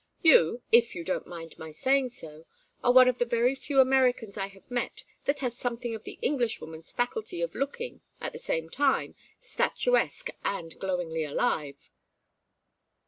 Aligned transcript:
You, 0.23 0.63
if 0.71 0.95
you 0.95 1.03
don't 1.03 1.27
mind 1.27 1.59
my 1.59 1.69
saying 1.69 2.09
so, 2.09 2.47
are 2.83 2.91
one 2.91 3.07
of 3.07 3.19
the 3.19 3.23
very 3.23 3.53
few 3.53 3.79
Americans 3.79 4.35
I 4.35 4.47
have 4.47 4.71
met 4.71 5.03
that 5.25 5.41
has 5.41 5.55
something 5.55 5.93
of 5.93 6.05
the 6.05 6.17
Englishwoman's 6.23 6.91
faculty 6.91 7.39
of 7.43 7.53
looking, 7.53 8.01
at 8.19 8.33
the 8.33 8.39
same 8.39 8.67
time, 8.67 9.13
statuesque 9.39 10.29
and 10.43 10.75
glowingly 10.79 11.23
alive." 11.23 11.91